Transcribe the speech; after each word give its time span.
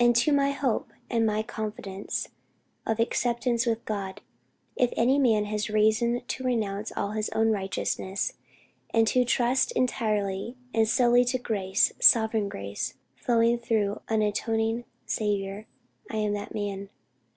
"As 0.00 0.18
to 0.22 0.32
my 0.32 0.50
hope 0.50 0.92
and 1.08 1.24
my 1.24 1.44
confidence 1.44 2.30
of 2.84 2.98
acceptance 2.98 3.66
with 3.66 3.84
God, 3.84 4.20
if 4.74 4.92
any 4.96 5.16
man 5.16 5.44
has 5.44 5.70
reason 5.70 6.22
to 6.26 6.42
renounce 6.42 6.90
all 6.96 7.12
his 7.12 7.28
own 7.28 7.52
righteousness,... 7.52 8.32
and 8.90 9.06
to 9.06 9.24
trust 9.24 9.70
entirely 9.76 10.56
and 10.74 10.88
solely 10.88 11.24
to 11.26 11.38
grace, 11.38 11.92
sovereign 12.00 12.48
grace, 12.48 12.94
flowing 13.14 13.58
through 13.60 14.00
an 14.08 14.22
atoning 14.22 14.82
Saviour, 15.06 15.66
I 16.10 16.16
am 16.16 16.32
that 16.32 16.52
man. 16.52 16.88